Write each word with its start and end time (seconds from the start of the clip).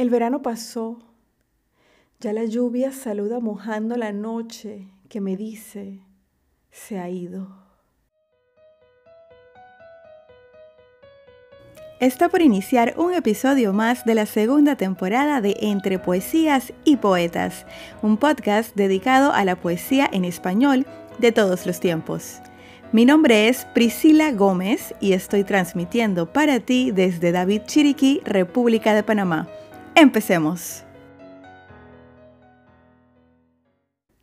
El 0.00 0.08
verano 0.08 0.40
pasó, 0.40 0.96
ya 2.20 2.32
la 2.32 2.46
lluvia 2.46 2.90
saluda 2.90 3.38
mojando 3.38 3.98
la 3.98 4.12
noche 4.12 4.88
que 5.10 5.20
me 5.20 5.36
dice, 5.36 6.00
se 6.70 6.98
ha 6.98 7.10
ido. 7.10 7.48
Está 12.00 12.30
por 12.30 12.40
iniciar 12.40 12.94
un 12.96 13.12
episodio 13.12 13.74
más 13.74 14.06
de 14.06 14.14
la 14.14 14.24
segunda 14.24 14.74
temporada 14.74 15.42
de 15.42 15.54
Entre 15.60 15.98
Poesías 15.98 16.72
y 16.86 16.96
Poetas, 16.96 17.66
un 18.00 18.16
podcast 18.16 18.74
dedicado 18.74 19.34
a 19.34 19.44
la 19.44 19.56
poesía 19.56 20.08
en 20.10 20.24
español 20.24 20.86
de 21.18 21.30
todos 21.30 21.66
los 21.66 21.78
tiempos. 21.78 22.40
Mi 22.90 23.04
nombre 23.04 23.48
es 23.48 23.66
Priscila 23.74 24.32
Gómez 24.32 24.94
y 24.98 25.12
estoy 25.12 25.44
transmitiendo 25.44 26.32
para 26.32 26.58
ti 26.58 26.90
desde 26.90 27.32
David 27.32 27.64
Chiriquí, 27.66 28.22
República 28.24 28.94
de 28.94 29.02
Panamá. 29.02 29.46
Empecemos. 29.94 30.84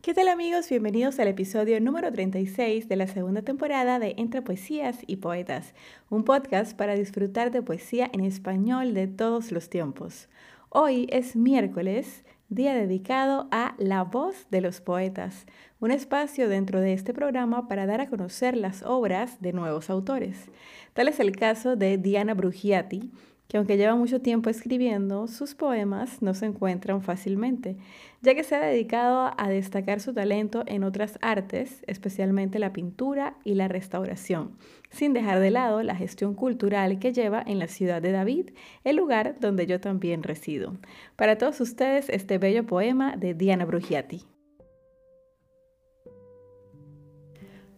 ¿Qué 0.00 0.14
tal 0.14 0.28
amigos? 0.28 0.70
Bienvenidos 0.70 1.18
al 1.18 1.28
episodio 1.28 1.80
número 1.80 2.12
36 2.12 2.88
de 2.88 2.96
la 2.96 3.08
segunda 3.08 3.42
temporada 3.42 3.98
de 3.98 4.14
Entre 4.16 4.40
Poesías 4.40 4.98
y 5.06 5.16
Poetas, 5.16 5.74
un 6.08 6.24
podcast 6.24 6.76
para 6.76 6.94
disfrutar 6.94 7.50
de 7.50 7.62
poesía 7.62 8.08
en 8.12 8.24
español 8.24 8.94
de 8.94 9.08
todos 9.08 9.50
los 9.50 9.68
tiempos. 9.68 10.28
Hoy 10.68 11.08
es 11.10 11.34
miércoles, 11.34 12.24
día 12.48 12.74
dedicado 12.74 13.48
a 13.50 13.74
La 13.78 14.04
voz 14.04 14.46
de 14.50 14.60
los 14.60 14.80
poetas, 14.80 15.46
un 15.80 15.90
espacio 15.90 16.48
dentro 16.48 16.80
de 16.80 16.92
este 16.92 17.12
programa 17.12 17.66
para 17.66 17.86
dar 17.86 18.00
a 18.00 18.06
conocer 18.06 18.56
las 18.56 18.84
obras 18.84 19.40
de 19.42 19.52
nuevos 19.52 19.90
autores. 19.90 20.48
Tal 20.94 21.08
es 21.08 21.18
el 21.18 21.34
caso 21.34 21.74
de 21.74 21.98
Diana 21.98 22.34
Brugiati, 22.34 23.10
que 23.48 23.56
aunque 23.56 23.76
lleva 23.76 23.94
mucho 23.94 24.20
tiempo 24.20 24.50
escribiendo, 24.50 25.28
sus 25.28 25.54
poemas 25.54 26.20
no 26.20 26.34
se 26.34 26.46
encuentran 26.46 27.02
fácilmente, 27.02 27.76
ya 28.22 28.34
que 28.34 28.42
se 28.42 28.56
ha 28.56 28.60
dedicado 28.60 29.32
a 29.36 29.48
destacar 29.48 30.00
su 30.00 30.12
talento 30.12 30.64
en 30.66 30.82
otras 30.82 31.18
artes, 31.22 31.84
especialmente 31.86 32.58
la 32.58 32.72
pintura 32.72 33.36
y 33.44 33.54
la 33.54 33.68
restauración, 33.68 34.56
sin 34.90 35.12
dejar 35.12 35.38
de 35.40 35.50
lado 35.50 35.82
la 35.82 35.94
gestión 35.94 36.34
cultural 36.34 36.98
que 36.98 37.12
lleva 37.12 37.42
en 37.46 37.58
la 37.58 37.68
ciudad 37.68 38.02
de 38.02 38.12
David, 38.12 38.50
el 38.82 38.96
lugar 38.96 39.36
donde 39.40 39.66
yo 39.66 39.80
también 39.80 40.22
resido. 40.22 40.76
Para 41.14 41.38
todos 41.38 41.60
ustedes, 41.60 42.08
este 42.08 42.38
bello 42.38 42.66
poema 42.66 43.16
de 43.16 43.34
Diana 43.34 43.64
Brugiati. 43.64 44.22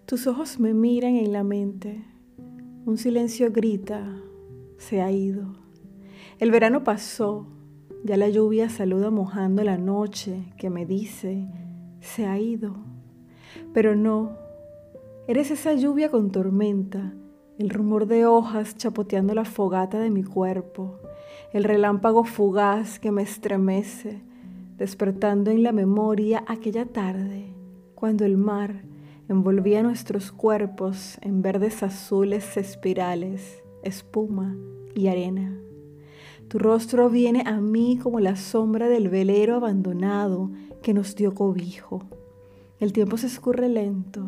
Tus 0.06 0.26
ojos 0.26 0.58
me 0.58 0.72
miran 0.72 1.16
en 1.16 1.32
la 1.32 1.44
mente, 1.44 2.02
un 2.86 2.96
silencio 2.96 3.52
grita, 3.52 4.22
se 4.78 5.02
ha 5.02 5.10
ido. 5.10 5.67
El 6.38 6.52
verano 6.52 6.84
pasó, 6.84 7.46
ya 8.04 8.16
la 8.16 8.28
lluvia 8.28 8.68
saluda 8.68 9.10
mojando 9.10 9.64
la 9.64 9.76
noche 9.76 10.44
que 10.56 10.70
me 10.70 10.86
dice, 10.86 11.48
se 12.00 12.26
ha 12.26 12.38
ido. 12.38 12.76
Pero 13.74 13.96
no, 13.96 14.36
eres 15.26 15.50
esa 15.50 15.74
lluvia 15.74 16.12
con 16.12 16.30
tormenta, 16.30 17.12
el 17.58 17.70
rumor 17.70 18.06
de 18.06 18.24
hojas 18.24 18.76
chapoteando 18.76 19.34
la 19.34 19.44
fogata 19.44 19.98
de 19.98 20.10
mi 20.10 20.22
cuerpo, 20.22 21.00
el 21.52 21.64
relámpago 21.64 22.22
fugaz 22.22 23.00
que 23.00 23.10
me 23.10 23.22
estremece, 23.22 24.22
despertando 24.76 25.50
en 25.50 25.64
la 25.64 25.72
memoria 25.72 26.44
aquella 26.46 26.86
tarde, 26.86 27.52
cuando 27.96 28.24
el 28.24 28.36
mar 28.36 28.84
envolvía 29.28 29.82
nuestros 29.82 30.30
cuerpos 30.30 31.18
en 31.20 31.42
verdes 31.42 31.82
azules 31.82 32.56
espirales 32.56 33.64
espuma 33.82 34.56
y 34.94 35.08
arena. 35.08 35.67
Tu 36.48 36.58
rostro 36.58 37.10
viene 37.10 37.42
a 37.44 37.60
mí 37.60 37.98
como 38.02 38.20
la 38.20 38.34
sombra 38.34 38.88
del 38.88 39.10
velero 39.10 39.56
abandonado 39.56 40.50
que 40.82 40.94
nos 40.94 41.14
dio 41.14 41.34
cobijo. 41.34 42.04
El 42.80 42.94
tiempo 42.94 43.18
se 43.18 43.26
escurre 43.26 43.68
lento. 43.68 44.24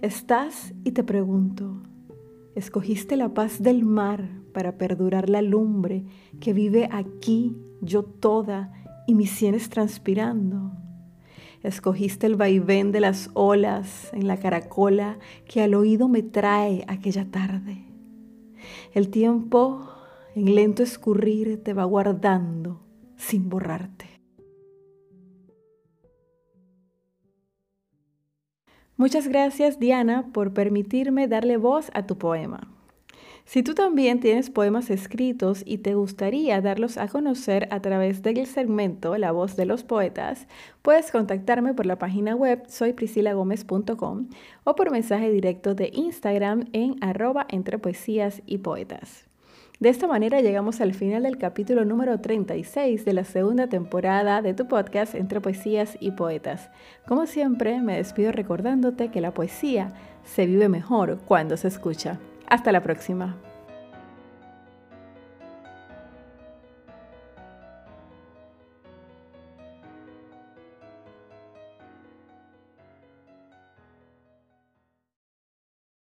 Estás 0.00 0.72
y 0.84 0.92
te 0.92 1.02
pregunto, 1.02 1.82
¿escogiste 2.54 3.16
la 3.16 3.34
paz 3.34 3.60
del 3.60 3.84
mar 3.84 4.28
para 4.52 4.78
perdurar 4.78 5.28
la 5.28 5.42
lumbre 5.42 6.04
que 6.38 6.52
vive 6.52 6.88
aquí, 6.92 7.56
yo 7.80 8.04
toda, 8.04 8.72
y 9.08 9.16
mis 9.16 9.30
sienes 9.30 9.68
transpirando? 9.68 10.70
Escogiste 11.64 12.28
el 12.28 12.36
vaivén 12.36 12.92
de 12.92 13.00
las 13.00 13.30
olas 13.34 14.10
en 14.12 14.28
la 14.28 14.36
caracola 14.36 15.18
que 15.44 15.60
al 15.60 15.74
oído 15.74 16.06
me 16.06 16.22
trae 16.22 16.84
aquella 16.86 17.24
tarde. 17.24 17.84
El 18.94 19.08
tiempo 19.08 19.88
en 20.38 20.54
lento 20.54 20.84
escurrir 20.84 21.64
te 21.64 21.74
va 21.74 21.82
guardando 21.82 22.80
sin 23.16 23.48
borrarte. 23.48 24.06
Muchas 28.96 29.26
gracias 29.26 29.80
Diana 29.80 30.30
por 30.32 30.54
permitirme 30.54 31.26
darle 31.26 31.56
voz 31.56 31.90
a 31.92 32.06
tu 32.06 32.18
poema. 32.18 32.72
Si 33.46 33.64
tú 33.64 33.74
también 33.74 34.20
tienes 34.20 34.50
poemas 34.50 34.90
escritos 34.90 35.62
y 35.66 35.78
te 35.78 35.94
gustaría 35.94 36.60
darlos 36.60 36.98
a 36.98 37.08
conocer 37.08 37.66
a 37.72 37.80
través 37.80 38.22
del 38.22 38.46
segmento 38.46 39.16
La 39.18 39.32
voz 39.32 39.56
de 39.56 39.64
los 39.64 39.82
poetas, 39.82 40.46
puedes 40.82 41.10
contactarme 41.10 41.74
por 41.74 41.86
la 41.86 41.98
página 41.98 42.36
web 42.36 42.62
soypriscilagomez.com 42.68 44.28
o 44.62 44.74
por 44.76 44.92
mensaje 44.92 45.30
directo 45.30 45.74
de 45.74 45.90
Instagram 45.92 46.66
en 46.72 46.96
arroba 47.00 47.46
entre 47.48 47.78
poesías 47.78 48.42
y 48.46 48.58
poetas. 48.58 49.27
De 49.80 49.90
esta 49.90 50.08
manera 50.08 50.40
llegamos 50.40 50.80
al 50.80 50.92
final 50.92 51.22
del 51.22 51.38
capítulo 51.38 51.84
número 51.84 52.18
36 52.18 53.04
de 53.04 53.12
la 53.12 53.22
segunda 53.22 53.68
temporada 53.68 54.42
de 54.42 54.52
tu 54.52 54.66
podcast 54.66 55.14
Entre 55.14 55.40
Poesías 55.40 55.96
y 56.00 56.10
Poetas. 56.10 56.68
Como 57.06 57.26
siempre, 57.26 57.80
me 57.80 57.96
despido 57.96 58.32
recordándote 58.32 59.12
que 59.12 59.20
la 59.20 59.32
poesía 59.32 59.92
se 60.24 60.46
vive 60.46 60.68
mejor 60.68 61.20
cuando 61.26 61.56
se 61.56 61.68
escucha. 61.68 62.18
Hasta 62.48 62.72
la 62.72 62.82
próxima. 62.82 63.36